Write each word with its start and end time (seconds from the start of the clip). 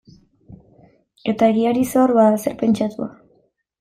Eta 1.33 1.49
egiari 1.53 1.85
zor, 1.93 2.15
bada 2.21 2.41
zer 2.47 2.57
pentsatua. 2.63 3.11